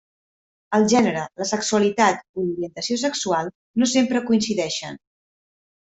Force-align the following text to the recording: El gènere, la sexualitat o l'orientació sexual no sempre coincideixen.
El 0.77 0.85
gènere, 0.93 1.25
la 1.41 1.47
sexualitat 1.49 2.25
o 2.39 2.47
l'orientació 2.47 2.99
sexual 3.05 3.55
no 3.83 3.93
sempre 3.97 4.27
coincideixen. 4.33 5.03